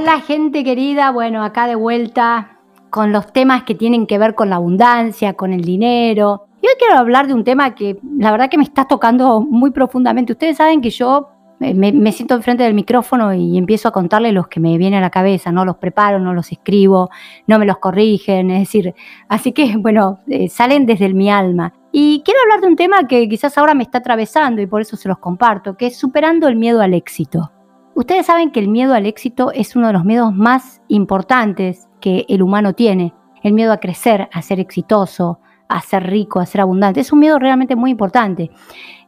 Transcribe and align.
Hola 0.00 0.20
gente 0.20 0.62
querida, 0.62 1.10
bueno, 1.10 1.42
acá 1.42 1.66
de 1.66 1.74
vuelta 1.74 2.60
con 2.88 3.10
los 3.10 3.32
temas 3.32 3.64
que 3.64 3.74
tienen 3.74 4.06
que 4.06 4.16
ver 4.16 4.36
con 4.36 4.48
la 4.48 4.54
abundancia, 4.54 5.32
con 5.32 5.52
el 5.52 5.62
dinero. 5.62 6.46
Y 6.62 6.68
hoy 6.68 6.74
quiero 6.78 6.98
hablar 6.98 7.26
de 7.26 7.34
un 7.34 7.42
tema 7.42 7.74
que 7.74 7.98
la 8.16 8.30
verdad 8.30 8.48
que 8.48 8.58
me 8.58 8.62
está 8.62 8.84
tocando 8.84 9.40
muy 9.40 9.72
profundamente. 9.72 10.34
Ustedes 10.34 10.58
saben 10.58 10.80
que 10.80 10.90
yo 10.90 11.30
me, 11.58 12.12
siento 12.12 12.36
enfrente 12.36 12.62
del 12.62 12.74
micrófono 12.74 13.34
y 13.34 13.58
empiezo 13.58 13.88
a 13.88 13.90
contarles 13.90 14.34
los 14.34 14.46
que 14.46 14.60
me 14.60 14.78
vienen 14.78 15.00
a 15.00 15.02
la 15.02 15.10
cabeza, 15.10 15.50
no 15.50 15.64
los 15.64 15.78
preparo, 15.78 16.20
no 16.20 16.32
los 16.32 16.52
escribo, 16.52 17.10
no 17.48 17.58
me 17.58 17.66
los 17.66 17.78
corrigen, 17.78 18.52
es 18.52 18.60
decir, 18.60 18.94
así 19.28 19.50
que 19.50 19.76
bueno, 19.78 20.20
eh, 20.28 20.48
salen 20.48 20.86
desde 20.86 21.12
mi 21.12 21.28
alma. 21.28 21.74
Y 21.90 22.22
quiero 22.24 22.38
hablar 22.42 22.60
de 22.60 22.68
un 22.68 22.76
tema 22.76 23.08
que 23.08 23.28
quizás 23.28 23.58
ahora 23.58 23.74
me 23.74 23.82
está 23.82 23.98
atravesando 23.98 24.62
y 24.62 24.66
por 24.68 24.80
eso 24.80 24.96
se 24.96 25.08
los 25.08 25.18
comparto, 25.18 25.76
que 25.76 25.88
es 25.88 25.96
superando 25.96 26.46
el 26.46 26.54
miedo 26.54 26.82
al 26.82 26.94
éxito. 26.94 27.50
Ustedes 27.98 28.26
saben 28.26 28.52
que 28.52 28.60
el 28.60 28.68
miedo 28.68 28.94
al 28.94 29.06
éxito 29.06 29.50
es 29.50 29.74
uno 29.74 29.88
de 29.88 29.92
los 29.92 30.04
miedos 30.04 30.32
más 30.32 30.80
importantes 30.86 31.88
que 32.00 32.26
el 32.28 32.44
humano 32.44 32.72
tiene. 32.72 33.12
El 33.42 33.54
miedo 33.54 33.72
a 33.72 33.78
crecer, 33.78 34.28
a 34.32 34.40
ser 34.40 34.60
exitoso, 34.60 35.40
a 35.68 35.80
ser 35.80 36.04
rico, 36.04 36.38
a 36.38 36.46
ser 36.46 36.60
abundante. 36.60 37.00
Es 37.00 37.12
un 37.12 37.18
miedo 37.18 37.40
realmente 37.40 37.74
muy 37.74 37.90
importante. 37.90 38.52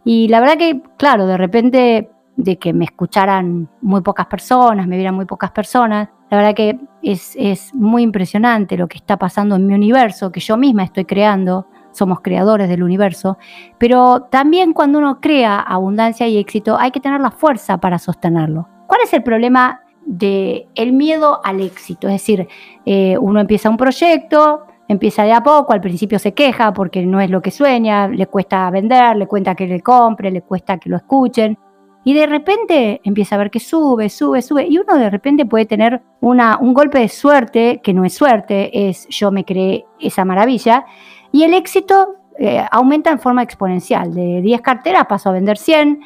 Y 0.05 0.27
la 0.27 0.41
verdad 0.41 0.59
que, 0.59 0.83
claro, 0.99 1.29
de 1.29 1.37
repente 1.37 2.11
de 2.35 2.59
que 2.59 2.73
me 2.73 2.85
escucharan 2.85 3.69
muy 3.81 4.01
pocas 4.01 4.27
personas, 4.27 4.89
me 4.89 4.97
vieran 4.97 5.15
muy 5.15 5.25
pocas 5.25 5.53
personas, 5.53 6.09
la 6.29 6.39
verdad 6.39 6.55
que 6.57 6.81
es, 7.01 7.37
es 7.39 7.73
muy 7.73 8.03
impresionante 8.03 8.77
lo 8.77 8.89
que 8.89 8.99
está 8.99 9.17
pasando 9.17 9.55
en 9.55 9.69
mi 9.69 9.75
universo, 9.75 10.33
que 10.33 10.41
yo 10.41 10.57
misma 10.57 10.83
estoy 10.83 11.05
creando, 11.05 11.69
somos 11.93 12.23
creadores 12.23 12.69
del 12.69 12.83
universo, 12.83 13.39
pero 13.79 14.23
también 14.33 14.73
cuando 14.73 14.99
uno 14.99 15.21
crea 15.21 15.61
abundancia 15.61 16.27
y 16.27 16.39
éxito 16.39 16.77
hay 16.77 16.91
que 16.91 16.99
tener 16.99 17.21
la 17.21 17.31
fuerza 17.31 17.79
para 17.79 18.01
sostenerlo. 18.01 18.67
¿Cuál 18.91 19.03
es 19.05 19.13
el 19.15 19.23
problema 19.23 19.83
del 20.05 20.67
el 20.75 20.93
miedo 20.93 21.41
al 21.45 21.61
éxito? 21.61 22.09
Es 22.09 22.15
decir, 22.15 22.49
eh, 22.85 23.17
uno 23.19 23.39
empieza 23.39 23.71
un 23.71 23.77
proyecto, 23.77 24.65
empieza 24.89 25.23
de 25.23 25.33
a 25.33 25.45
poco, 25.45 25.73
al 25.73 25.81
principio 25.81 26.19
se 26.19 26.35
queja 26.35 26.73
porque 26.73 27.07
no 27.07 27.21
es 27.21 27.31
lo 27.31 27.41
que 27.41 27.53
sueña, 27.53 28.09
le 28.09 28.27
cuesta 28.27 28.69
vender, 28.69 29.15
le 29.15 29.29
cuesta 29.29 29.55
que 29.55 29.69
le 29.69 29.81
compre, 29.81 30.33
le 30.33 30.43
cuesta 30.43 30.79
que 30.79 30.91
lo 30.91 30.97
escuchen. 30.97 31.57
Y 32.03 32.15
de 32.15 32.27
repente 32.27 33.01
empieza 33.05 33.37
a 33.37 33.39
ver 33.39 33.53
que 33.53 33.61
sube, 33.61 34.09
sube, 34.09 34.43
sube. 34.43 34.67
Y 34.69 34.79
uno 34.79 34.99
de 34.99 35.09
repente 35.09 35.47
puede 35.47 35.67
tener 35.67 36.03
un 36.21 36.75
golpe 36.75 36.99
de 36.99 37.09
suerte, 37.09 37.81
que 37.85 37.95
no 37.95 38.05
es 38.05 38.15
suerte, 38.15 38.89
es 38.89 39.07
yo 39.09 39.31
me 39.31 39.45
creé 39.45 39.85
esa 40.01 40.25
maravilla. 40.25 40.85
Y 41.31 41.45
el 41.45 41.55
éxito 41.55 42.17
eh, 42.43 42.67
aumenta 42.73 43.11
en 43.11 43.21
forma 43.21 43.43
exponencial. 43.43 44.15
De 44.15 44.41
10 44.41 44.63
carteras 44.63 45.07
paso 45.07 45.29
a 45.29 45.33
vender 45.33 45.59
100, 45.59 46.01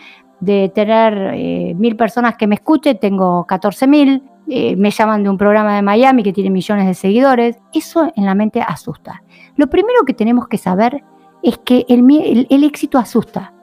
de 0.44 0.70
tener 0.74 1.32
eh, 1.34 1.74
mil 1.76 1.96
personas 1.96 2.36
que 2.36 2.46
me 2.46 2.56
escuchen, 2.56 2.98
tengo 2.98 3.44
14 3.46 3.86
mil, 3.86 4.22
eh, 4.46 4.76
me 4.76 4.90
llaman 4.90 5.22
de 5.22 5.30
un 5.30 5.38
programa 5.38 5.74
de 5.74 5.82
Miami 5.82 6.22
que 6.22 6.32
tiene 6.32 6.50
millones 6.50 6.86
de 6.86 6.94
seguidores, 6.94 7.58
eso 7.72 8.12
en 8.14 8.26
la 8.26 8.34
mente 8.34 8.60
asusta. 8.60 9.22
Lo 9.56 9.68
primero 9.68 10.04
que 10.06 10.12
tenemos 10.12 10.48
que 10.48 10.58
saber 10.58 11.02
es 11.42 11.58
que 11.58 11.86
el, 11.88 12.64
éxito 12.64 12.98
asusta. 12.98 13.54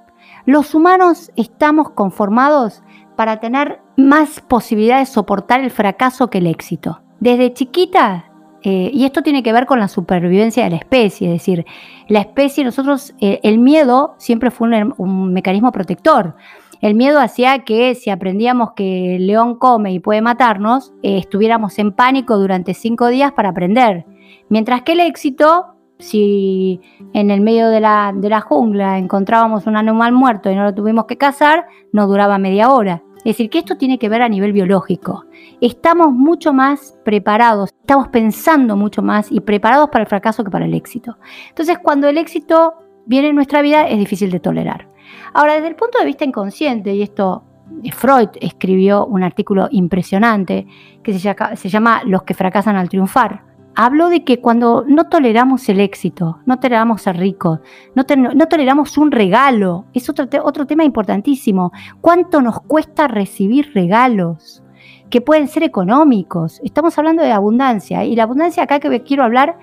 Los 0.46 0.74
humanos 0.74 1.32
estamos 1.36 1.92
conformados 1.92 2.82
para 3.16 3.40
tener 3.40 3.80
más 3.96 4.42
posibilidades 4.42 5.10
de 5.10 5.14
soportar 5.14 5.62
el 5.62 5.70
fracaso 5.70 6.30
que 6.30 6.40
el 6.40 6.48
éxito. 6.48 7.02
Desde 7.20 7.54
chiquita 7.54 8.26
eh, 8.64 8.90
y 8.94 9.06
esto 9.06 9.22
tiene 9.22 9.44
que 9.44 9.54
ver 9.54 9.66
con 9.68 9.80
la 9.80 9.88
supervivencia 9.88 10.64
de 10.64 10.72
la 10.72 10.76
especie, 10.78 11.28
es 11.28 11.34
decir, 11.34 11.66
la 12.08 12.20
especie, 12.20 12.64
nosotros, 12.64 13.16
el 13.20 13.58
miedo 13.58 14.16
siempre 14.18 14.52
fue 14.52 14.70
un, 14.98 15.34
mecanismo 15.34 15.72
protector. 15.72 16.36
El 16.82 16.96
miedo 16.96 17.20
hacía 17.20 17.60
que 17.60 17.94
si 17.94 18.10
aprendíamos 18.10 18.72
que 18.72 19.18
el 19.18 19.28
león 19.28 19.56
come 19.56 19.94
y 19.94 20.00
puede 20.00 20.22
matarnos, 20.22 20.94
eh, 21.04 21.20
estuviéramos 21.20 21.78
en 21.78 21.92
pánico 21.92 22.40
durante 22.40 22.74
cinco 22.74 23.08
días 23.08 23.32
para 23.34 23.50
aprender. 23.50 24.06
Mientras 24.50 24.82
que 24.82 24.94
el 24.94 25.02
éxito, 25.02 25.76
si 26.00 26.82
en 27.14 27.30
el 27.30 27.42
medio 27.42 27.70
de 27.70 27.82
la, 27.82 28.14
de 28.16 28.30
la 28.30 28.42
jungla 28.42 28.98
encontrábamos 28.98 29.68
un 29.68 29.78
animal 29.78 30.12
muerto 30.12 30.50
y 30.50 30.56
no 30.56 30.64
lo 30.64 30.74
tuvimos 30.74 31.06
que 31.06 31.18
cazar, 31.18 31.68
nos 31.94 32.08
duraba 32.08 32.40
media 32.40 32.72
hora. 32.72 33.04
Es 33.18 33.36
decir, 33.36 33.52
que 33.52 33.60
esto 33.60 33.78
tiene 33.78 34.00
que 34.00 34.10
ver 34.10 34.24
a 34.24 34.30
nivel 34.30 34.52
biológico. 34.52 35.26
Estamos 35.62 36.12
mucho 36.12 36.52
más 36.52 36.98
preparados, 37.06 37.70
estamos 37.80 38.08
pensando 38.08 38.76
mucho 38.76 39.04
más 39.04 39.32
y 39.32 39.42
preparados 39.42 39.92
para 39.92 40.02
el 40.02 40.10
fracaso 40.10 40.44
que 40.44 40.50
para 40.50 40.66
el 40.66 40.74
éxito. 40.74 41.18
Entonces, 41.50 41.78
cuando 41.78 42.08
el 42.08 42.18
éxito 42.18 42.74
viene 43.06 43.28
en 43.28 43.36
nuestra 43.36 43.62
vida, 43.62 43.88
es 43.88 44.00
difícil 44.00 44.32
de 44.32 44.40
tolerar. 44.40 44.91
Ahora, 45.34 45.56
desde 45.56 45.68
el 45.68 45.76
punto 45.76 46.00
de 46.00 46.06
vista 46.06 46.26
inconsciente, 46.26 46.94
y 46.94 47.02
esto 47.02 47.44
eh, 47.84 47.92
Freud 47.92 48.30
escribió 48.40 49.06
un 49.06 49.24
artículo 49.24 49.68
impresionante 49.72 50.68
que 51.04 51.18
se 51.18 51.70
llama, 51.70 52.02
Los 52.06 52.24
que 52.24 52.34
fracasan 52.34 52.76
al 52.76 52.90
triunfar. 52.90 53.44
Habló 53.74 54.10
de 54.10 54.26
que 54.26 54.42
cuando 54.42 54.84
no 54.86 55.08
toleramos 55.08 55.68
el 55.70 55.80
éxito, 55.80 56.40
no 56.46 56.60
toleramos 56.60 57.02
ser 57.02 57.16
ricos, 57.16 57.60
no, 57.96 58.04
toleramos 58.04 58.98
un 58.98 59.12
regalo, 59.12 59.86
es 59.94 60.10
otro, 60.10 60.28
otro 60.44 60.68
tema 60.68 60.84
importantísimo. 60.84 61.72
¿Cuánto 62.02 62.42
nos 62.42 62.60
cuesta 62.62 63.08
recibir 63.08 63.72
regalos? 63.74 64.64
que 65.10 65.20
pueden 65.20 65.50
ser 65.50 65.64
económicos. 65.64 66.62
Estamos 66.64 66.98
hablando 66.98 67.22
de 67.22 67.34
abundancia 67.34 68.06
y 68.06 68.16
la 68.16 68.24
abundancia 68.24 68.64
acá 68.64 68.80
que 68.80 69.04
quiero 69.04 69.24
hablar 69.24 69.58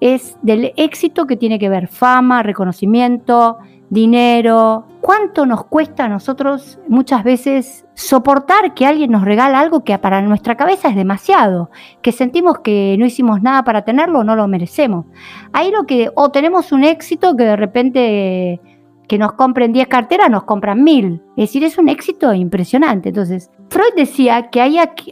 es 0.00 0.38
del 0.42 0.72
éxito 0.76 1.26
que 1.26 1.36
tiene 1.36 1.58
que 1.58 1.68
ver 1.68 1.88
fama, 1.88 2.42
reconocimiento, 2.42 3.58
dinero. 3.92 4.86
¿Cuánto 5.02 5.44
nos 5.44 5.66
cuesta 5.66 6.06
a 6.06 6.08
nosotros 6.08 6.78
muchas 6.88 7.24
veces 7.24 7.84
soportar 7.94 8.72
que 8.72 8.86
alguien 8.86 9.10
nos 9.10 9.22
regala 9.22 9.60
algo 9.60 9.84
que 9.84 9.98
para 9.98 10.22
nuestra 10.22 10.56
cabeza 10.56 10.88
es 10.88 10.96
demasiado? 10.96 11.70
Que 12.00 12.10
sentimos 12.10 12.60
que 12.60 12.96
no 12.98 13.04
hicimos 13.04 13.42
nada 13.42 13.64
para 13.64 13.82
tenerlo 13.82 14.20
o 14.20 14.24
no 14.24 14.34
lo 14.34 14.48
merecemos. 14.48 15.04
Ahí 15.52 15.70
lo 15.70 15.84
que, 15.84 16.10
o 16.14 16.30
tenemos 16.30 16.72
un 16.72 16.84
éxito 16.84 17.36
que 17.36 17.44
de 17.44 17.56
repente 17.56 18.60
que 19.08 19.18
nos 19.18 19.32
compren 19.32 19.74
10 19.74 19.88
carteras, 19.88 20.30
nos 20.30 20.44
compran 20.44 20.82
1000. 20.82 21.20
Es 21.36 21.48
decir, 21.48 21.64
es 21.64 21.76
un 21.76 21.90
éxito 21.90 22.32
impresionante. 22.32 23.10
Entonces, 23.10 23.50
Freud 23.68 23.92
decía 23.94 24.48
que 24.48 24.62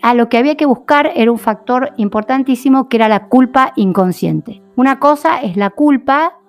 a 0.01 0.15
lo 0.15 0.29
que 0.31 0.39
había 0.39 0.57
que 0.57 0.65
buscar 0.65 1.11
era 1.15 1.31
un 1.31 1.39
factor 1.39 1.93
importantísimo 1.99 2.89
que 2.89 2.97
era 2.97 3.09
la 3.09 3.29
culpa 3.29 3.75
inconsciente. 3.77 4.63
Una 4.77 4.99
cosa 4.99 5.43
es 5.43 5.59
la 5.59 5.69
culpa 5.69 6.40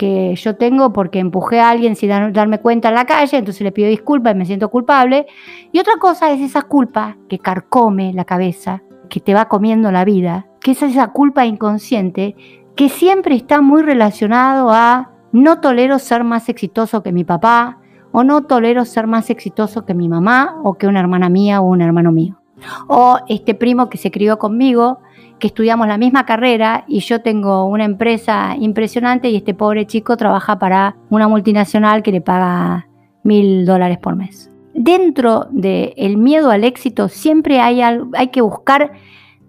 que 0.00 0.34
yo 0.34 0.56
tengo 0.56 0.94
porque 0.94 1.18
empujé 1.18 1.60
a 1.60 1.68
alguien 1.68 1.94
sin 1.94 2.08
darme 2.32 2.58
cuenta 2.58 2.88
en 2.88 2.94
la 2.94 3.04
calle, 3.04 3.36
entonces 3.36 3.60
le 3.60 3.70
pido 3.70 3.86
disculpas 3.86 4.34
y 4.34 4.38
me 4.38 4.46
siento 4.46 4.70
culpable. 4.70 5.26
Y 5.72 5.78
otra 5.78 5.98
cosa 6.00 6.30
es 6.30 6.40
esa 6.40 6.62
culpa 6.62 7.18
que 7.28 7.38
carcome 7.38 8.14
la 8.14 8.24
cabeza, 8.24 8.82
que 9.10 9.20
te 9.20 9.34
va 9.34 9.48
comiendo 9.48 9.92
la 9.92 10.06
vida, 10.06 10.46
que 10.62 10.70
es 10.70 10.82
esa 10.82 11.08
culpa 11.08 11.44
inconsciente 11.44 12.34
que 12.76 12.88
siempre 12.88 13.34
está 13.34 13.60
muy 13.60 13.82
relacionado 13.82 14.70
a 14.70 15.10
no 15.32 15.60
tolero 15.60 15.98
ser 15.98 16.24
más 16.24 16.48
exitoso 16.48 17.02
que 17.02 17.12
mi 17.12 17.24
papá, 17.24 17.76
o 18.10 18.24
no 18.24 18.44
tolero 18.44 18.86
ser 18.86 19.06
más 19.06 19.28
exitoso 19.28 19.84
que 19.84 19.92
mi 19.92 20.08
mamá, 20.08 20.56
o 20.64 20.78
que 20.78 20.86
una 20.86 21.00
hermana 21.00 21.28
mía 21.28 21.60
o 21.60 21.66
un 21.66 21.82
hermano 21.82 22.10
mío. 22.10 22.39
O 22.88 23.18
este 23.28 23.54
primo 23.54 23.88
que 23.88 23.98
se 23.98 24.10
crió 24.10 24.38
conmigo 24.38 25.00
que 25.40 25.48
estudiamos 25.48 25.88
la 25.88 25.98
misma 25.98 26.26
carrera 26.26 26.84
y 26.86 27.00
yo 27.00 27.22
tengo 27.22 27.64
una 27.64 27.84
empresa 27.84 28.54
impresionante 28.60 29.30
y 29.30 29.36
este 29.36 29.54
pobre 29.54 29.86
chico 29.86 30.16
trabaja 30.16 30.58
para 30.58 30.96
una 31.08 31.26
multinacional 31.26 32.02
que 32.02 32.12
le 32.12 32.20
paga 32.20 32.86
mil 33.24 33.66
dólares 33.66 33.98
por 33.98 34.14
mes. 34.14 34.50
Dentro 34.74 35.46
del 35.50 36.16
miedo 36.16 36.50
al 36.50 36.62
éxito 36.62 37.08
siempre 37.08 37.58
hay, 37.58 37.80
hay 37.80 38.28
que 38.28 38.40
buscar, 38.40 38.92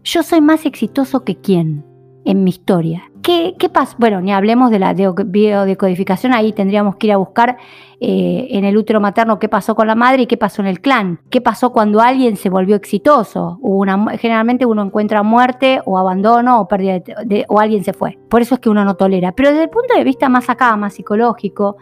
yo 0.04 0.24
soy 0.24 0.42
más 0.42 0.66
exitoso 0.66 1.24
que 1.24 1.36
quién 1.36 1.86
en 2.26 2.44
mi 2.44 2.50
historia. 2.50 3.11
¿Qué, 3.24 3.70
pasa? 3.72 3.96
Bueno, 4.00 4.20
ni 4.20 4.32
hablemos 4.32 4.72
de 4.72 4.80
la 4.80 4.94
biodecodificación, 4.94 6.34
ahí 6.34 6.54
tendríamos 6.54 6.96
que 6.96 7.08
ir 7.08 7.14
a 7.14 7.18
buscar 7.18 7.58
eh, 8.00 8.48
en 8.50 8.66
el 8.66 8.76
útero 8.76 9.00
materno 9.00 9.38
qué 9.38 9.48
pasó 9.48 9.76
con 9.76 9.86
la 9.86 9.94
madre 9.96 10.24
y 10.24 10.28
qué 10.28 10.38
pasó 10.38 10.62
en 10.62 10.68
el 10.68 10.82
clan, 10.82 11.20
qué 11.30 11.40
pasó 11.40 11.72
cuando 11.72 12.02
alguien 12.02 12.36
se 12.36 12.50
volvió 12.50 12.76
exitoso. 12.76 13.60
Generalmente 14.20 14.66
uno 14.66 14.82
encuentra 14.82 15.22
muerte 15.22 15.82
o 15.86 16.00
abandono 16.00 16.60
o 16.62 16.68
pérdida 16.68 17.00
de, 17.26 17.46
o 17.48 17.60
alguien 17.60 17.84
se 17.84 17.94
fue. 17.94 18.18
Por 18.30 18.42
eso 18.42 18.56
es 18.56 18.62
que 18.62 18.70
uno 18.70 18.84
no 18.84 18.96
tolera. 18.96 19.34
Pero 19.34 19.50
desde 19.50 19.64
el 19.64 19.70
punto 19.70 19.94
de 19.96 20.04
vista 20.04 20.28
más 20.28 20.50
acá, 20.50 20.76
más 20.76 20.96
psicológico, 20.96 21.78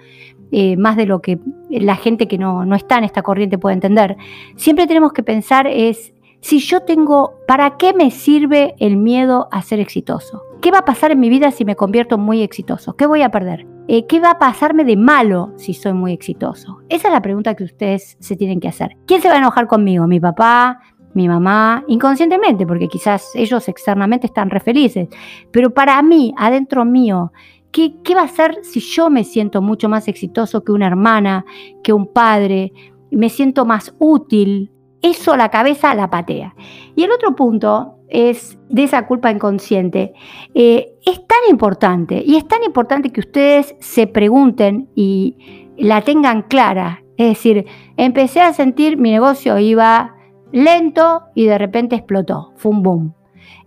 eh, 0.52 0.76
más 0.76 0.98
de 0.98 1.06
lo 1.06 1.22
que 1.22 1.40
la 1.70 1.96
gente 1.96 2.28
que 2.28 2.38
no, 2.38 2.66
no 2.66 2.76
está 2.76 2.98
en 2.98 3.06
esta 3.06 3.22
corriente 3.22 3.58
puede 3.58 3.76
entender, 3.76 4.18
siempre 4.56 4.88
tenemos 4.88 5.14
que 5.14 5.24
pensar 5.24 5.68
es 5.68 6.14
si 6.42 6.60
yo 6.60 6.82
tengo, 6.82 7.34
¿para 7.48 7.78
qué 7.78 7.94
me 7.94 8.12
sirve 8.12 8.76
el 8.80 8.98
miedo 8.98 9.48
a 9.52 9.62
ser 9.62 9.80
exitoso? 9.80 10.49
¿Qué 10.62 10.72
va 10.72 10.80
a 10.80 10.86
pasar 10.86 11.12
en 11.12 11.22
mi 11.22 11.30
vida 11.30 11.52
si 11.52 11.64
me 11.64 11.78
convierto 11.78 12.18
muy 12.18 12.42
exitoso? 12.42 12.94
¿Qué 12.98 13.06
voy 13.06 13.22
a 13.22 13.32
perder? 13.32 13.66
Eh, 13.88 14.06
¿Qué 14.08 14.20
va 14.20 14.32
a 14.32 14.40
pasarme 14.40 14.84
de 14.84 14.98
malo 14.98 15.54
si 15.56 15.74
soy 15.74 15.94
muy 15.94 16.12
exitoso? 16.12 16.82
Esa 16.90 17.08
es 17.08 17.14
la 17.14 17.22
pregunta 17.22 17.56
que 17.56 17.64
ustedes 17.64 18.18
se 18.20 18.36
tienen 18.36 18.60
que 18.60 18.68
hacer. 18.68 18.98
¿Quién 19.06 19.22
se 19.22 19.30
va 19.30 19.36
a 19.36 19.38
enojar 19.38 19.68
conmigo? 19.68 20.06
¿Mi 20.06 20.20
papá? 20.20 20.82
¿Mi 21.14 21.30
mamá? 21.30 21.86
Inconscientemente, 21.88 22.68
porque 22.68 22.90
quizás 22.90 23.32
ellos 23.36 23.70
externamente 23.70 24.28
están 24.28 24.50
re 24.50 24.60
felices. 24.60 25.08
Pero 25.50 25.74
para 25.74 26.02
mí, 26.02 26.34
adentro 26.38 26.84
mío, 26.84 27.32
¿qué, 27.72 27.94
¿qué 28.04 28.14
va 28.14 28.24
a 28.24 28.28
ser 28.28 28.60
si 28.64 28.82
yo 28.82 29.10
me 29.10 29.24
siento 29.24 29.62
mucho 29.62 29.88
más 29.88 30.10
exitoso 30.10 30.66
que 30.66 30.74
una 30.74 30.88
hermana, 30.88 31.46
que 31.84 31.94
un 31.94 32.12
padre? 32.12 32.74
Me 33.12 33.30
siento 33.30 33.66
más 33.66 33.96
útil, 33.98 34.74
eso 35.02 35.38
la 35.38 35.50
cabeza 35.50 35.96
la 35.96 36.10
patea. 36.10 36.54
Y 36.98 37.04
el 37.04 37.12
otro 37.14 37.34
punto 37.34 37.99
es 38.10 38.58
de 38.70 38.84
esa 38.84 39.06
culpa 39.06 39.32
inconsciente. 39.32 40.14
Eh, 40.54 40.94
es 41.06 41.26
tan 41.28 41.40
importante 41.50 42.24
y 42.26 42.36
es 42.36 42.48
tan 42.48 42.64
importante 42.64 43.12
que 43.12 43.22
ustedes 43.22 43.76
se 43.80 44.08
pregunten 44.08 44.90
y 44.96 45.68
la 45.78 46.02
tengan 46.02 46.44
clara. 46.44 47.04
Es 47.18 47.30
decir, 47.30 47.66
empecé 47.98 48.42
a 48.42 48.54
sentir 48.54 48.98
mi 48.98 49.12
negocio 49.12 49.58
iba 49.60 50.16
lento 50.52 51.24
y 51.36 51.46
de 51.46 51.58
repente 51.58 51.96
explotó. 51.96 52.54
Fue 52.58 52.72
un 52.72 52.84
boom. 52.84 53.14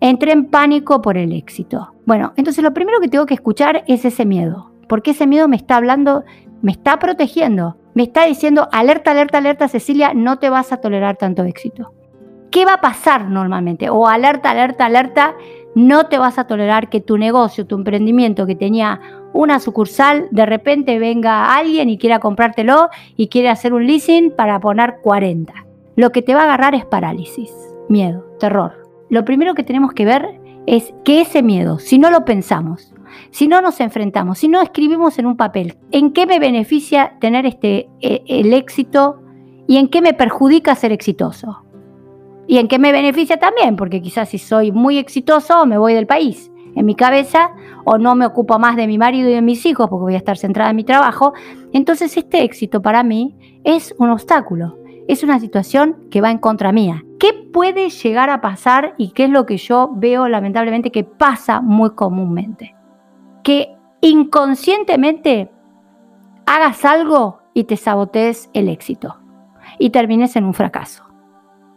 Entré 0.01 0.33
en 0.33 0.47
pánico 0.47 1.01
por 1.01 1.17
el 1.17 1.33
éxito. 1.33 1.95
Bueno, 2.07 2.33
entonces 2.37 2.65
lo 2.65 2.75
primero 2.75 3.01
que 3.01 3.09
tengo 3.09 3.27
que 3.27 3.35
escuchar 3.35 3.85
es 3.87 4.05
ese 4.05 4.25
miedo, 4.25 4.73
porque 4.89 5.13
ese 5.13 5.27
miedo 5.27 5.47
me 5.49 5.57
está 5.57 5.77
hablando, 5.77 6.25
me 6.61 6.73
está 6.73 6.99
protegiendo, 6.99 7.77
me 7.95 8.05
está 8.05 8.25
diciendo, 8.25 8.69
alerta, 8.73 9.13
alerta, 9.13 9.39
alerta, 9.39 9.69
Cecilia, 9.69 10.13
no 10.15 10.39
te 10.39 10.51
vas 10.51 10.73
a 10.73 10.79
tolerar 10.79 11.17
tanto 11.17 11.45
éxito. 11.45 11.93
¿Qué 12.53 12.65
va 12.65 12.75
a 12.75 12.81
pasar 12.81 13.29
normalmente? 13.29 13.91
O 13.91 14.07
alerta, 14.07 14.51
alerta, 14.51 14.87
alerta, 14.87 15.35
no 15.75 16.07
te 16.07 16.19
vas 16.19 16.39
a 16.39 16.47
tolerar 16.47 16.89
que 16.89 17.01
tu 17.01 17.19
negocio, 17.19 17.67
tu 17.67 17.75
emprendimiento 17.75 18.47
que 18.47 18.55
tenía 18.55 19.01
una 19.33 19.59
sucursal, 19.59 20.29
de 20.31 20.47
repente 20.47 21.01
venga 21.01 21.57
alguien 21.57 21.91
y 21.91 21.99
quiera 21.99 22.21
comprártelo 22.21 22.91
y 23.17 23.27
quiere 23.27 23.49
hacer 23.49 23.73
un 23.73 23.89
leasing 23.89 24.31
para 24.37 24.61
poner 24.61 24.99
40. 25.03 25.53
Lo 25.97 26.13
que 26.13 26.23
te 26.23 26.35
va 26.35 26.43
a 26.43 26.45
agarrar 26.45 26.77
es 26.77 26.85
parálisis, 26.85 27.51
miedo, 27.89 28.25
terror 28.39 28.83
lo 29.13 29.27
primero 29.27 29.55
que 29.55 29.63
tenemos 29.63 29.93
que 29.93 30.07
ver 30.07 30.41
es 30.67 30.95
que 31.05 31.21
ese 31.21 31.43
miedo, 31.43 31.79
si 31.79 31.99
no 31.99 32.11
lo 32.11 32.25
pensamos, 32.25 32.95
si 33.31 33.47
no 33.47 33.61
nos 33.61 33.79
enfrentamos, 33.79 34.39
si 34.39 34.49
no 34.49 34.63
escribimos 34.63 35.19
en 35.19 35.27
un 35.27 35.37
papel, 35.37 35.77
¿en 35.91 36.15
qué 36.15 36.25
me 36.25 36.39
beneficia 36.39 37.19
tener 37.21 37.45
este, 37.45 37.91
e, 38.01 38.23
el 38.27 38.55
éxito 38.55 39.21
y 39.69 39.77
en 39.77 39.89
qué 39.89 40.01
me 40.01 40.15
perjudica 40.15 40.75
ser 40.75 40.93
exitoso? 40.93 41.63
Y 42.53 42.59
en 42.59 42.69
qué 42.69 42.79
me 42.79 42.93
beneficia 42.93 43.39
también, 43.39 43.77
porque 43.77 44.03
quizás 44.03 44.29
si 44.29 44.37
soy 44.37 44.73
muy 44.73 44.99
exitoso 44.99 45.65
me 45.65 45.79
voy 45.79 45.95
del 45.95 46.07
país 46.07 46.53
en 46.77 46.85
mi 46.85 46.95
cabeza 46.95 47.53
o 47.87 47.97
no 47.97 48.15
me 48.15 48.27
ocupo 48.27 48.59
más 48.59 48.77
de 48.77 48.87
mi 48.87 48.99
marido 48.99 49.31
y 49.31 49.33
de 49.33 49.41
mis 49.41 49.65
hijos 49.65 49.89
porque 49.89 50.03
voy 50.03 50.15
a 50.17 50.19
estar 50.19 50.37
centrada 50.37 50.69
en 50.69 50.77
mi 50.77 50.85
trabajo. 50.85 51.33
Entonces 51.73 52.15
este 52.15 52.43
éxito 52.43 52.83
para 52.83 53.05
mí 53.05 53.35
es 53.65 53.95
un 53.97 54.11
obstáculo 54.11 54.77
es 55.09 55.23
una 55.23 55.41
situación 55.41 55.97
que 56.11 56.21
va 56.21 56.31
en 56.31 56.37
contra 56.37 56.73
mía. 56.73 57.03
¿Qué 57.19 57.33
puede 57.33 57.89
llegar 57.89 58.29
a 58.29 58.43
pasar 58.43 58.95
y 58.99 59.13
qué 59.13 59.25
es 59.25 59.31
lo 59.31 59.47
que 59.47 59.57
yo 59.57 59.91
veo 59.95 60.29
lamentablemente 60.29 60.93
que 60.93 61.05
pasa 61.05 61.63
muy 61.63 61.93
comúnmente? 61.95 62.77
Que 63.43 63.75
inconscientemente 64.03 65.51
hagas 66.45 66.85
algo 66.85 67.39
y 67.55 67.65
te 67.65 67.79
sabotees 67.79 68.51
el 68.53 68.69
éxito 68.69 69.17
y 69.79 69.89
termines 69.89 70.37
en 70.37 70.45
un 70.45 70.53
fracaso. 70.53 71.12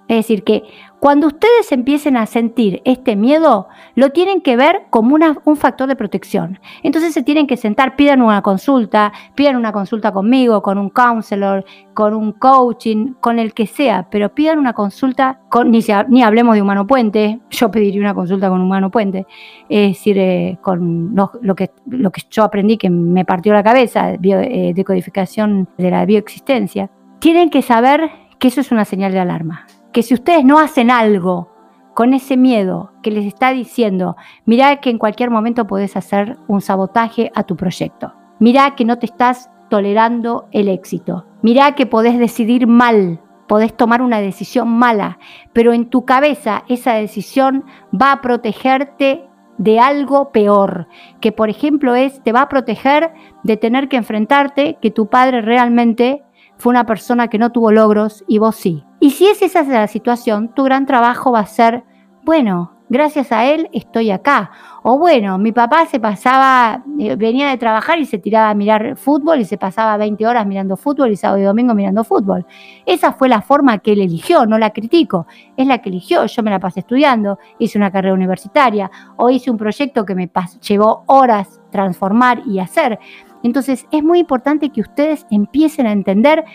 Es 0.07 0.17
decir, 0.17 0.43
que 0.43 0.63
cuando 0.99 1.27
ustedes 1.27 1.71
empiecen 1.71 2.15
a 2.17 2.25
sentir 2.25 2.81
este 2.85 3.15
miedo, 3.15 3.67
lo 3.95 4.09
tienen 4.09 4.41
que 4.41 4.55
ver 4.55 4.83
como 4.89 5.17
un 5.43 5.55
factor 5.55 5.87
de 5.87 5.95
protección. 5.95 6.59
Entonces 6.83 7.13
se 7.13 7.23
tienen 7.23 7.47
que 7.47 7.57
sentar, 7.57 7.95
pidan 7.95 8.21
una 8.21 8.41
consulta, 8.41 9.13
pidan 9.35 9.55
una 9.55 9.71
consulta 9.71 10.11
conmigo, 10.11 10.61
con 10.61 10.77
un 10.77 10.89
counselor, 10.89 11.65
con 11.93 12.13
un 12.13 12.31
coaching, 12.33 13.13
con 13.19 13.39
el 13.39 13.53
que 13.53 13.67
sea, 13.67 14.07
pero 14.09 14.33
pidan 14.33 14.59
una 14.59 14.73
consulta, 14.73 15.41
con, 15.49 15.71
ni, 15.71 15.79
ni 16.09 16.23
hablemos 16.23 16.55
de 16.55 16.61
humano 16.61 16.85
puente, 16.87 17.39
yo 17.49 17.71
pediría 17.71 18.01
una 18.01 18.15
consulta 18.15 18.49
con 18.49 18.61
humano 18.61 18.91
puente, 18.91 19.25
es 19.69 19.89
decir, 19.89 20.17
eh, 20.17 20.57
con 20.61 21.15
lo, 21.15 21.55
que, 21.55 21.71
lo 21.87 22.11
que 22.11 22.21
yo 22.29 22.43
aprendí 22.43 22.77
que 22.77 22.89
me 22.89 23.25
partió 23.25 23.53
la 23.53 23.63
cabeza, 23.63 24.13
eh, 24.13 24.73
decodificación 24.75 25.67
de 25.77 25.91
la 25.91 26.05
bioexistencia. 26.05 26.89
Tienen 27.19 27.49
que 27.49 27.61
saber 27.61 28.09
que 28.39 28.47
eso 28.47 28.61
es 28.61 28.71
una 28.71 28.85
señal 28.85 29.11
de 29.11 29.19
alarma 29.19 29.65
que 29.95 30.03
si 30.03 30.13
ustedes 30.13 30.43
no 30.43 30.59
hacen 30.59 30.91
algo 30.91 31.53
con 31.93 32.13
ese 32.13 32.35
miedo 32.35 32.91
que 33.01 33.11
les 33.11 33.25
está 33.25 33.51
diciendo, 33.51 34.17
mirá 34.43 34.81
que 34.81 34.89
en 34.89 34.97
cualquier 34.97 35.29
momento 35.29 35.67
podés 35.67 35.95
hacer 35.95 36.37
un 36.49 36.59
sabotaje 36.59 37.31
a 37.33 37.43
tu 37.43 37.55
proyecto, 37.55 38.13
mirá 38.39 38.75
que 38.75 38.83
no 38.83 38.99
te 38.99 39.05
estás 39.05 39.49
tolerando 39.69 40.49
el 40.51 40.67
éxito, 40.67 41.25
mirá 41.41 41.75
que 41.75 41.85
podés 41.85 42.19
decidir 42.19 42.67
mal, 42.67 43.21
podés 43.47 43.73
tomar 43.73 44.01
una 44.01 44.19
decisión 44.19 44.67
mala, 44.67 45.17
pero 45.53 45.71
en 45.71 45.89
tu 45.89 46.03
cabeza 46.03 46.65
esa 46.67 46.95
decisión 46.95 47.63
va 47.93 48.11
a 48.11 48.19
protegerte 48.19 49.29
de 49.57 49.79
algo 49.79 50.33
peor, 50.33 50.89
que 51.21 51.31
por 51.31 51.49
ejemplo 51.49 51.95
es, 51.95 52.21
te 52.21 52.33
va 52.33 52.41
a 52.41 52.49
proteger 52.49 53.13
de 53.43 53.55
tener 53.55 53.87
que 53.87 53.95
enfrentarte 53.95 54.77
que 54.81 54.91
tu 54.91 55.07
padre 55.07 55.39
realmente 55.39 56.25
fue 56.57 56.71
una 56.71 56.85
persona 56.85 57.27
que 57.27 57.37
no 57.37 57.51
tuvo 57.51 57.71
logros 57.71 58.23
y 58.27 58.39
vos 58.39 58.55
sí. 58.55 58.83
Y 58.99 59.11
si 59.11 59.27
es 59.27 59.41
esa 59.41 59.63
la 59.63 59.87
situación, 59.87 60.53
tu 60.53 60.63
gran 60.63 60.85
trabajo 60.85 61.31
va 61.31 61.39
a 61.39 61.45
ser, 61.45 61.83
bueno, 62.23 62.75
gracias 62.89 63.31
a 63.31 63.45
él 63.45 63.69
estoy 63.73 64.11
acá. 64.11 64.51
O 64.83 64.97
bueno, 64.97 65.37
mi 65.37 65.51
papá 65.51 65.85
se 65.85 65.99
pasaba, 65.99 66.83
eh, 66.99 67.15
venía 67.15 67.49
de 67.49 67.57
trabajar 67.57 67.99
y 67.99 68.05
se 68.05 68.19
tiraba 68.19 68.49
a 68.49 68.53
mirar 68.53 68.95
fútbol 68.97 69.39
y 69.39 69.45
se 69.45 69.57
pasaba 69.57 69.97
20 69.97 70.25
horas 70.27 70.45
mirando 70.45 70.77
fútbol 70.77 71.11
y 71.11 71.15
sábado 71.15 71.39
y 71.39 71.43
domingo 71.43 71.73
mirando 71.73 72.03
fútbol. 72.03 72.45
Esa 72.85 73.13
fue 73.13 73.27
la 73.27 73.41
forma 73.41 73.79
que 73.79 73.93
él 73.93 74.01
eligió, 74.01 74.45
no 74.45 74.57
la 74.57 74.71
critico, 74.71 75.25
es 75.57 75.67
la 75.67 75.79
que 75.79 75.89
eligió. 75.89 76.25
Yo 76.25 76.43
me 76.43 76.51
la 76.51 76.59
pasé 76.59 76.81
estudiando, 76.81 77.39
hice 77.57 77.77
una 77.77 77.91
carrera 77.91 78.13
universitaria 78.13 78.91
o 79.17 79.29
hice 79.29 79.49
un 79.49 79.57
proyecto 79.57 80.05
que 80.05 80.15
me 80.15 80.29
llevó 80.61 81.03
horas 81.07 81.61
transformar 81.71 82.41
y 82.45 82.59
hacer. 82.59 82.99
Entonces 83.45 83.85
es 83.91 84.03
muy 84.03 84.17
importante 84.17 84.71
que 84.71 84.81
ustedes 84.81 85.27
empiecen 85.29 85.85
a 85.85 85.91
entender 85.91 86.45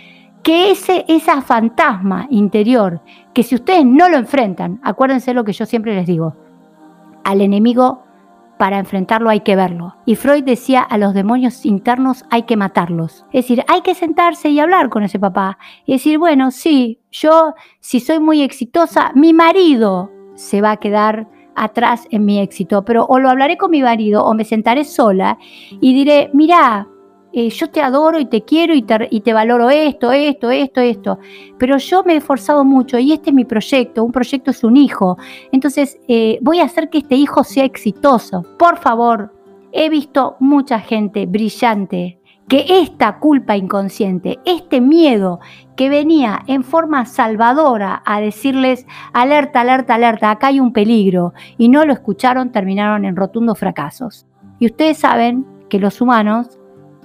que 0.43 0.73
ese, 0.73 1.05
fantasma 1.41 2.27
interior, 2.31 3.01
que 3.33 3.45
si 3.45 3.55
ustedes 3.55 3.87
no 3.87 4.09
lo 4.09 4.17
enfrentan, 4.17 4.81
acuérdense 4.83 5.33
lo 5.33 5.45
que 5.45 5.53
yo 5.53 5.67
siempre 5.67 5.95
les 5.95 6.09
digo, 6.09 6.35
al 7.23 7.43
enemigo 7.43 8.03
para 8.59 8.81
enfrentarlo 8.81 9.31
hay 9.31 9.41
que 9.41 9.55
verlo. 9.55 9.95
Y 10.05 10.17
Freud 10.17 10.43
decía 10.43 10.81
a 10.81 10.99
los 10.99 11.15
demonios 11.15 11.65
internos 11.65 12.25
hay 12.29 12.43
que 12.43 12.57
matarlos. 12.57 13.25
Es 13.33 13.45
decir, 13.45 13.65
hay 13.69 13.83
que 13.83 13.95
sentarse 13.95 14.49
y 14.49 14.59
hablar 14.59 14.89
con 14.89 15.05
ese 15.05 15.21
papá. 15.21 15.59
Y 15.87 15.93
decir, 15.93 16.19
bueno, 16.19 16.51
sí, 16.51 16.99
yo 17.13 17.55
si 17.79 18.01
soy 18.01 18.19
muy 18.19 18.43
exitosa, 18.43 19.13
mi 19.15 19.33
marido 19.33 20.11
se 20.35 20.61
va 20.61 20.73
a 20.73 20.77
quedar 20.79 21.29
atrás 21.63 22.07
en 22.11 22.25
mi 22.25 22.41
éxito, 22.41 22.85
pero 22.85 23.05
o 23.05 23.19
lo 23.19 23.29
hablaré 23.29 23.57
con 23.57 23.71
mi 23.71 23.83
marido 23.83 24.25
o 24.25 24.35
me 24.35 24.45
sentaré 24.45 24.85
sola 24.85 25.39
y 25.81 25.95
diré, 25.95 26.31
mira, 26.33 26.89
eh, 27.33 27.49
yo 27.51 27.71
te 27.71 27.81
adoro 27.81 28.19
y 28.19 28.27
te 28.27 28.43
quiero 28.43 28.75
y 28.75 28.83
te, 28.83 29.33
valoro 29.33 29.71
esto, 29.71 30.11
esto, 30.11 30.51
esto, 30.51 30.81
esto, 30.81 31.19
pero 31.59 31.79
yo 31.79 32.03
me 32.03 32.15
he 32.15 32.17
esforzado 32.17 32.65
mucho 32.65 32.99
y 32.99 33.13
este 33.13 33.31
es 33.31 33.37
mi 33.37 33.45
proyecto, 33.45 34.03
un 34.03 34.11
proyecto 34.11 34.51
es 34.51 34.65
un 34.65 34.77
hijo, 34.77 35.17
entonces 35.53 35.99
eh, 36.09 36.39
voy 36.43 36.59
a 36.59 36.65
hacer 36.65 36.91
que 36.91 36.99
este 36.99 37.15
hijo 37.15 37.45
sea 37.45 37.65
exitoso. 37.65 38.45
Por 38.59 38.79
favor, 38.79 39.33
he 39.73 39.89
visto 39.89 40.37
mucha 40.41 40.81
gente 40.81 41.27
brillante 41.27 42.20
que 42.51 42.67
esta 42.83 43.21
culpa 43.21 43.57
inconsciente, 43.57 44.41
este 44.45 44.81
miedo 44.81 45.39
que 45.77 45.89
venía 45.89 46.43
en 46.49 46.65
forma 46.65 47.07
salvadora 47.07 48.03
a 48.05 48.21
decirles, 48.21 48.89
alerta, 49.13 49.61
alerta, 49.61 49.95
alerta, 49.95 50.33
acá 50.33 50.49
hay 50.49 50.59
un 50.59 50.73
peligro, 50.73 51.33
y 51.59 51.69
no 51.69 51.85
lo 51.85 51.93
escucharon, 51.93 52.51
terminaron 52.51 53.05
en 53.05 53.15
rotundos 53.15 53.57
fracasos. 53.57 54.27
Y 54.59 54.67
ustedes 54.67 54.99
saben 54.99 55.47
que 55.69 55.79
los 55.79 56.01
humanos 56.01 56.59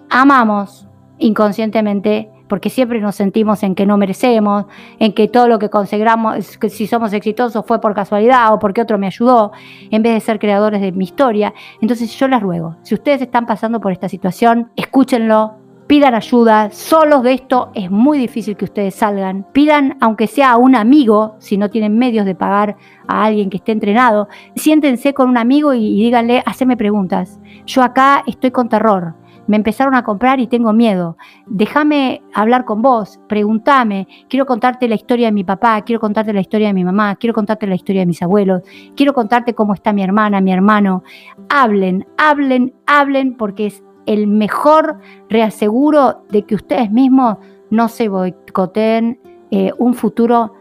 amamos 0.09 0.87
inconscientemente 1.19 2.31
porque 2.55 2.69
siempre 2.69 3.01
nos 3.01 3.15
sentimos 3.17 3.63
en 3.63 3.75
que 3.75 3.85
no 3.85 3.97
merecemos, 3.97 4.63
en 4.97 5.11
que 5.11 5.27
todo 5.27 5.49
lo 5.49 5.59
que 5.59 5.69
conseguimos, 5.69 6.57
si 6.69 6.87
somos 6.87 7.11
exitosos 7.11 7.65
fue 7.65 7.81
por 7.81 7.93
casualidad 7.93 8.53
o 8.53 8.59
porque 8.59 8.79
otro 8.79 8.97
me 8.97 9.07
ayudó, 9.07 9.51
en 9.91 10.01
vez 10.01 10.13
de 10.13 10.21
ser 10.21 10.39
creadores 10.39 10.79
de 10.79 10.93
mi 10.93 11.03
historia. 11.03 11.53
Entonces 11.81 12.17
yo 12.17 12.29
les 12.29 12.41
ruego, 12.41 12.77
si 12.81 12.95
ustedes 12.95 13.21
están 13.21 13.45
pasando 13.45 13.81
por 13.81 13.91
esta 13.91 14.07
situación, 14.07 14.71
escúchenlo, 14.77 15.55
pidan 15.85 16.15
ayuda, 16.15 16.69
solos 16.71 17.23
de 17.23 17.33
esto 17.33 17.71
es 17.73 17.91
muy 17.91 18.17
difícil 18.17 18.55
que 18.55 18.63
ustedes 18.63 18.95
salgan, 18.95 19.45
pidan 19.51 19.97
aunque 19.99 20.27
sea 20.27 20.51
a 20.51 20.57
un 20.57 20.75
amigo, 20.75 21.35
si 21.39 21.57
no 21.57 21.69
tienen 21.69 21.97
medios 21.97 22.25
de 22.25 22.35
pagar 22.35 22.77
a 23.05 23.25
alguien 23.25 23.49
que 23.49 23.57
esté 23.57 23.73
entrenado, 23.73 24.29
siéntense 24.55 25.13
con 25.13 25.27
un 25.27 25.37
amigo 25.37 25.73
y, 25.73 25.85
y 25.85 26.03
díganle, 26.05 26.41
haceme 26.45 26.77
preguntas, 26.77 27.37
yo 27.65 27.83
acá 27.83 28.23
estoy 28.25 28.51
con 28.51 28.69
terror, 28.69 29.15
me 29.47 29.57
empezaron 29.57 29.95
a 29.95 30.03
comprar 30.03 30.39
y 30.39 30.47
tengo 30.47 30.73
miedo. 30.73 31.17
Déjame 31.45 32.21
hablar 32.33 32.65
con 32.65 32.81
vos, 32.81 33.19
pregúntame, 33.27 34.07
quiero 34.29 34.45
contarte 34.45 34.87
la 34.87 34.95
historia 34.95 35.27
de 35.27 35.31
mi 35.31 35.43
papá, 35.43 35.81
quiero 35.81 35.99
contarte 35.99 36.33
la 36.33 36.41
historia 36.41 36.67
de 36.67 36.73
mi 36.73 36.83
mamá, 36.83 37.15
quiero 37.15 37.33
contarte 37.33 37.67
la 37.67 37.75
historia 37.75 38.01
de 38.01 38.07
mis 38.07 38.21
abuelos, 38.21 38.61
quiero 38.95 39.13
contarte 39.13 39.53
cómo 39.53 39.73
está 39.73 39.93
mi 39.93 40.03
hermana, 40.03 40.41
mi 40.41 40.51
hermano. 40.51 41.03
Hablen, 41.49 42.05
hablen, 42.17 42.73
hablen, 42.85 43.35
porque 43.35 43.67
es 43.67 43.83
el 44.05 44.27
mejor 44.27 44.99
reaseguro 45.29 46.23
de 46.29 46.43
que 46.43 46.55
ustedes 46.55 46.91
mismos 46.91 47.37
no 47.69 47.87
se 47.87 48.07
boicoteen 48.07 49.19
eh, 49.51 49.71
un 49.77 49.93
futuro 49.93 50.53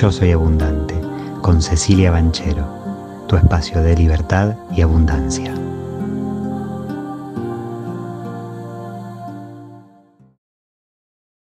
Yo 0.00 0.10
Soy 0.10 0.32
Abundante 0.32 0.96
con 1.40 1.62
Cecilia 1.62 2.10
Banchero, 2.10 2.66
tu 3.28 3.36
espacio 3.36 3.80
de 3.80 3.94
libertad 3.94 4.56
y 4.74 4.80
abundancia. 4.80 5.54